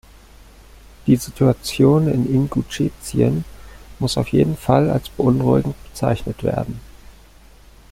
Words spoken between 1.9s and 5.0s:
in Inguschetien muss auf jeden Fall